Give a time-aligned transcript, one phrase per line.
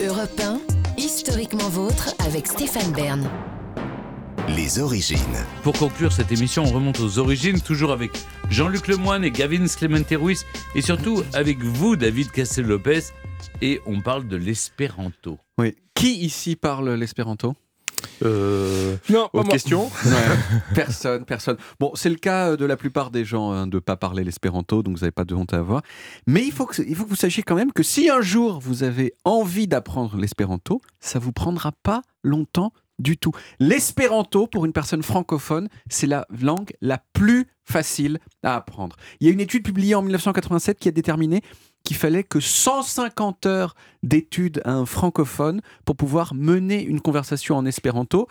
[0.00, 0.60] Europe 1,
[0.96, 3.28] historiquement vôtre avec Stéphane Bern.
[4.54, 5.18] Les origines.
[5.64, 8.12] Pour conclure cette émission, on remonte aux origines, toujours avec
[8.48, 13.06] Jean-Luc Lemoine et Gavin Clemente Ruiz, et surtout avec vous, David Castel-Lopez,
[13.60, 15.36] et on parle de l'espéranto.
[15.58, 15.74] Oui.
[15.94, 17.56] Qui ici parle l'espéranto?
[18.22, 19.90] Euh, Non, pas autre question?
[20.74, 21.56] Personne, personne.
[21.78, 24.82] Bon, c'est le cas de la plupart des gens hein, de ne pas parler l'espéranto,
[24.82, 25.82] donc vous n'avez pas de honte à avoir.
[26.26, 28.58] Mais il faut, que, il faut que vous sachiez quand même que si un jour
[28.60, 33.32] vous avez envie d'apprendre l'espéranto, ça vous prendra pas longtemps du tout.
[33.60, 38.96] L'espéranto, pour une personne francophone, c'est la langue la plus facile à apprendre.
[39.20, 41.42] Il y a une étude publiée en 1987 qui a déterminé
[41.84, 47.64] qu'il fallait que 150 heures d'études à un francophone pour pouvoir mener une conversation en
[47.64, 48.28] espéranto.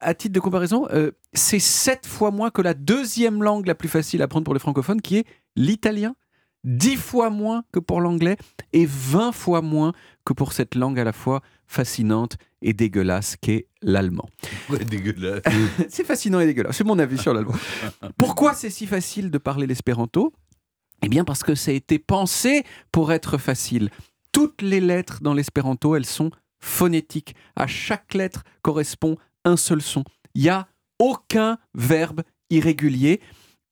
[0.00, 3.88] À titre de comparaison, euh, c'est sept fois moins que la deuxième langue la plus
[3.88, 6.14] facile à apprendre pour les francophones, qui est l'italien.
[6.64, 8.36] 10 fois moins que pour l'anglais
[8.72, 9.92] et 20 fois moins
[10.24, 14.28] que pour cette langue à la fois fascinante et dégueulasse qu'est l'allemand.
[14.68, 15.42] Ouais, dégueulasse.
[15.88, 17.54] C'est fascinant et dégueulasse, c'est mon avis sur l'allemand.
[18.18, 20.32] Pourquoi c'est si facile de parler l'espéranto?
[21.02, 23.90] Eh bien parce que ça a été pensé pour être facile.
[24.32, 27.34] Toutes les lettres dans l'espéranto, elles sont phonétiques.
[27.54, 30.04] À chaque lettre correspond un seul son.
[30.34, 33.20] Il n'y a aucun verbe irrégulier.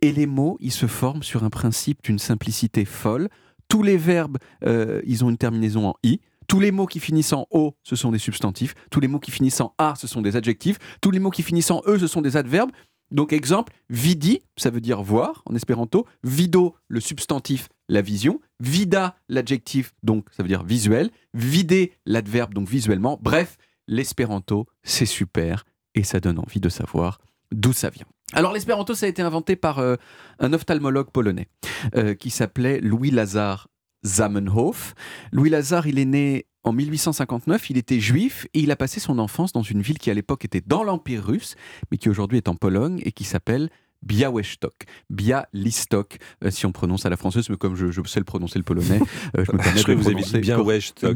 [0.00, 3.28] Et les mots, ils se forment sur un principe d'une simplicité folle.
[3.68, 6.20] Tous les verbes, euh, ils ont une terminaison en i.
[6.46, 8.74] Tous les mots qui finissent en o, ce sont des substantifs.
[8.90, 10.78] Tous les mots qui finissent en a, ce sont des adjectifs.
[11.00, 12.70] Tous les mots qui finissent en e, ce sont des adverbes.
[13.10, 16.06] Donc exemple, vidi, ça veut dire voir en espéranto.
[16.22, 18.40] Vido, le substantif, la vision.
[18.60, 21.10] Vida, l'adjectif, donc ça veut dire visuel.
[21.32, 23.18] Vider, l'adverbe, donc visuellement.
[23.22, 27.20] Bref, l'espéranto, c'est super et ça donne envie de savoir
[27.52, 28.06] d'où ça vient.
[28.32, 29.96] Alors l'espéranto, ça a été inventé par euh,
[30.38, 31.48] un ophtalmologue polonais
[31.94, 33.68] euh, qui s'appelait Louis Lazare
[34.04, 34.94] Zamenhof.
[35.32, 39.18] Louis Lazare, il est né en 1859, il était juif et il a passé son
[39.18, 41.56] enfance dans une ville qui à l'époque était dans l'Empire russe,
[41.90, 43.68] mais qui aujourd'hui est en Pologne et qui s'appelle
[44.04, 44.74] Białystok,
[45.10, 48.58] Białystok, euh, si on prononce à la française, mais comme je, je sais le prononcer
[48.58, 49.00] le polonais,
[49.36, 51.14] euh, je me permets Je de vous avez dit Białystok,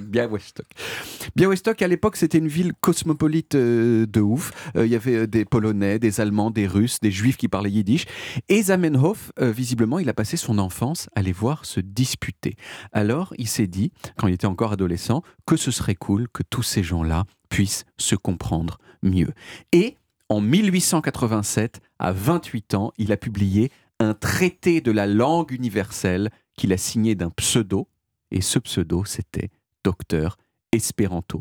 [0.00, 0.66] Białystok.
[1.36, 4.52] Białystok, à l'époque, c'était une ville cosmopolite euh, de ouf.
[4.74, 8.04] Il y avait des Polonais, des Allemands, des Russes, des Juifs qui parlaient yiddish.
[8.48, 12.56] Et Zamenhof, visiblement, il a passé son enfance à les voir se disputer.
[12.92, 16.62] Alors, il s'est dit, quand il était encore adolescent, que ce serait cool que tous
[16.62, 19.32] ces gens-là puissent se comprendre mieux.
[19.72, 19.96] Et
[20.28, 23.70] en 1887, à 28 ans, il a publié
[24.00, 27.88] un traité de la langue universelle qu'il a signé d'un pseudo,
[28.30, 29.50] et ce pseudo, c'était
[29.84, 30.36] Docteur
[30.72, 31.40] Espéranto.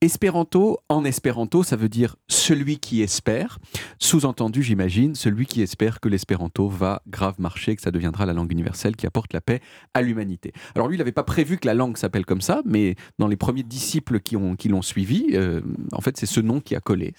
[0.00, 3.60] Espéranto, en espéranto, ça veut dire celui qui espère.
[4.00, 8.50] Sous-entendu, j'imagine, celui qui espère que l'espéranto va grave marcher, que ça deviendra la langue
[8.50, 9.60] universelle qui apporte la paix
[9.94, 10.52] à l'humanité.
[10.74, 13.36] Alors lui, il n'avait pas prévu que la langue s'appelle comme ça, mais dans les
[13.36, 15.60] premiers disciples qui ont- qui l'ont suivi, euh,
[15.92, 17.14] en fait, c'est ce nom qui a collé.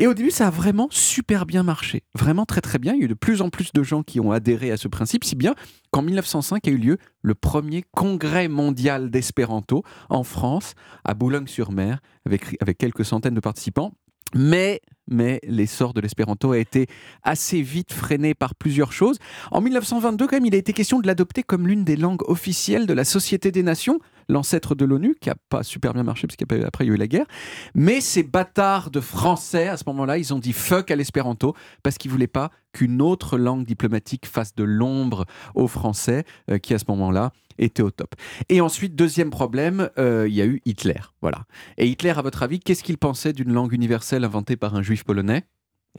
[0.00, 2.04] Et au début, ça a vraiment super bien marché.
[2.14, 2.94] Vraiment très très bien.
[2.94, 4.88] Il y a eu de plus en plus de gens qui ont adhéré à ce
[4.88, 5.54] principe, si bien
[5.90, 10.72] qu'en 1905 a eu lieu le premier congrès mondial d'espéranto en France,
[11.04, 13.92] à Boulogne-sur-Mer, avec, avec quelques centaines de participants.
[14.34, 16.86] Mais, mais l'essor de l'espéranto a été
[17.22, 19.18] assez vite freiné par plusieurs choses.
[19.50, 22.86] En 1922, quand même, il a été question de l'adopter comme l'une des langues officielles
[22.86, 26.36] de la Société des Nations, l'ancêtre de l'ONU, qui n'a pas super bien marché parce
[26.36, 27.26] qu'après il y a eu la guerre.
[27.74, 31.98] Mais ces bâtards de français, à ce moment-là, ils ont dit fuck à l'espéranto parce
[31.98, 36.78] qu'ils voulaient pas qu'une autre langue diplomatique fasse de l'ombre aux Français, euh, qui à
[36.78, 38.14] ce moment-là étaient au top.
[38.48, 41.00] Et ensuite, deuxième problème, euh, il y a eu Hitler.
[41.20, 41.44] Voilà.
[41.76, 44.99] Et Hitler, à votre avis, qu'est-ce qu'il pensait d'une langue universelle inventée par un juif
[45.04, 45.44] polonais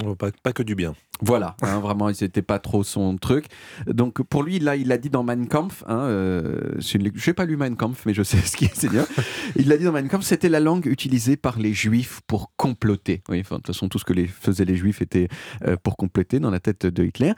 [0.01, 0.93] Oh, Pas, pas que du bien.
[1.19, 3.47] voilà, hein, vraiment, c'était pas trop son truc.
[3.87, 5.83] Donc pour lui, là, il l'a dit dans Mein Kampf.
[5.85, 6.71] Hein, euh.
[6.79, 9.05] Je n'ai pas lu Mein Kampf, mais je sais ce qui est Seigneur.
[9.57, 13.21] Il l'a dit dans Mein Kampf, c'était la langue utilisée par les Juifs pour comploter.
[13.27, 15.27] Oui, enfin, de toute façon, tout ce que les, faisaient les Juifs était
[15.67, 17.33] euh, pour compléter dans la tête de Hitler.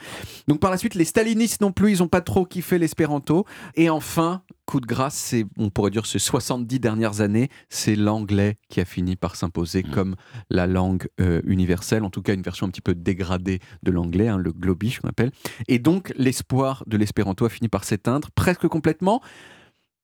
[0.48, 3.48] Donc par la suite, les stalinistes non plus, ils n'ont pas trop kiffé l'espéranto.
[3.74, 8.58] Et enfin, coup de grâce, c'est, on pourrait dire ces 70 dernières années, c'est l'anglais
[8.70, 10.16] qui a fini par s'imposer comme
[10.50, 14.30] la langue euh, universelle, en tout cas une version un petit peu dégradée de l'anglais,
[14.30, 15.30] hein, le globish qu'on appelle.
[15.68, 19.22] Et donc l'espoir de l'espéranto a fini par s'éteindre presque complètement.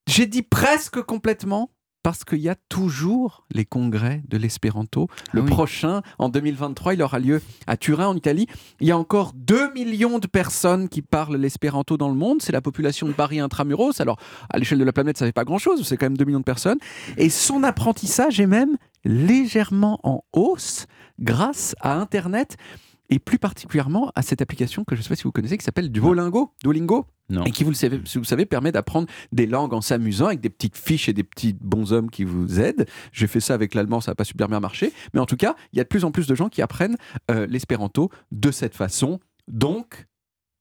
[0.07, 5.07] J'ai dit presque complètement parce qu'il y a toujours les congrès de l'espéranto.
[5.33, 5.49] Le Ah oui.
[5.51, 8.47] prochain, en 2023, il aura lieu à Turin, en Italie.
[8.79, 12.41] Il y a encore 2 millions de personnes qui parlent l'espéranto dans le monde.
[12.41, 13.99] C'est la population de Paris intramuros.
[13.99, 14.17] Alors,
[14.49, 15.85] à l'échelle de la planète, ça fait pas grand-chose.
[15.87, 16.79] C'est quand même 2 millions de personnes.
[17.17, 20.85] Et son apprentissage est même légèrement en hausse
[21.19, 22.57] grâce à Internet.
[23.09, 25.65] Et plus particulièrement à cette application que je ne sais pas si vous connaissez qui
[25.65, 26.53] s'appelle Duolingo.
[26.63, 27.43] Duolingo Non.
[27.43, 30.49] et qui, vous le savez, vous savez, permet d'apprendre des langues en s'amusant avec des
[30.49, 32.85] petites fiches et des petits bonshommes qui vous aident.
[33.11, 34.93] J'ai fait ça avec l'allemand, ça n'a pas super bien marché.
[35.13, 36.97] Mais en tout cas, il y a de plus en plus de gens qui apprennent
[37.31, 39.19] euh, l'espéranto de cette façon.
[39.47, 40.05] Donc,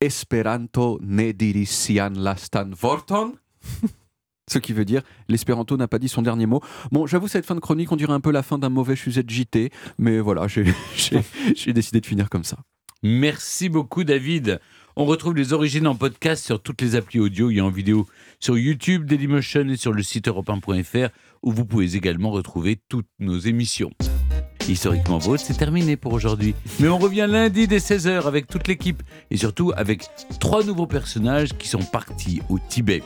[0.00, 3.35] Esperanto ne dirician lastan vorton.
[4.49, 6.61] Ce qui veut dire l'espéranto n'a pas dit son dernier mot.
[6.91, 9.31] Bon, j'avoue, cette fin de chronique, on dirait un peu la fin d'un mauvais de
[9.31, 10.47] JT, mais voilà,
[11.55, 12.59] j'ai décidé de finir comme ça.
[13.03, 14.61] Merci beaucoup, David.
[14.97, 18.06] On retrouve les origines en podcast sur toutes les applis audio et en vidéo
[18.41, 20.50] sur YouTube, Dailymotion et sur le site europe
[21.43, 23.93] où vous pouvez également retrouver toutes nos émissions.
[24.69, 26.55] Historiquement Vôtre, c'est terminé pour aujourd'hui.
[26.79, 30.05] Mais on revient lundi dès 16h avec toute l'équipe et surtout avec
[30.41, 33.03] trois nouveaux personnages qui sont partis au Tibet.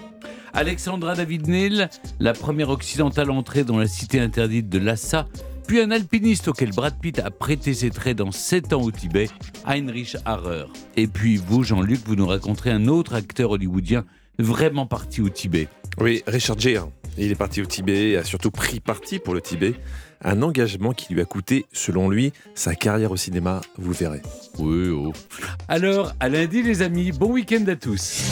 [0.52, 1.88] Alexandra David Neil,
[2.18, 5.28] la première occidentale entrée dans la cité interdite de Lhasa,
[5.66, 9.28] puis un alpiniste auquel Brad Pitt a prêté ses traits dans 7 ans au Tibet,
[9.64, 10.66] Heinrich Harrer.
[10.96, 14.04] Et puis vous, Jean-Luc, vous nous raconterez un autre acteur hollywoodien
[14.38, 15.68] vraiment parti au Tibet.
[15.98, 16.88] Oui, Richard Gere.
[17.18, 19.74] Il est parti au Tibet et a surtout pris parti pour le Tibet.
[20.24, 24.22] Un engagement qui lui a coûté, selon lui, sa carrière au cinéma, vous le verrez.
[24.58, 25.12] Oui, oh.
[25.68, 28.22] Alors, à lundi les amis, bon week-end à tous.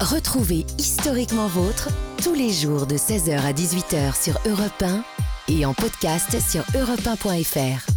[0.00, 1.88] Retrouvez Historiquement Vôtre
[2.22, 5.02] tous les jours de 16h à 18h sur Europe 1
[5.48, 7.95] et en podcast sur europe1.fr.